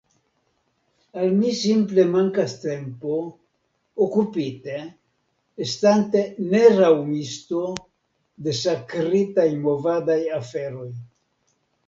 Al 1.23 1.33
mi 1.39 1.49
simple 1.57 2.03
mankas 2.13 2.53
tempo, 2.61 3.17
okupite, 4.05 4.79
estante 5.65 6.23
neraŭmisto, 6.55 7.61
de 8.47 8.55
sakritaj 8.63 9.49
movadaj 9.67 10.17
aferoj. 10.43 10.89